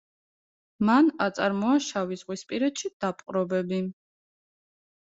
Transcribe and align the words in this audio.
მან 0.89 1.11
აწარმოა 1.25 1.75
შავიზღვისპირეთში 1.89 2.93
დაპყრობები. 3.07 3.83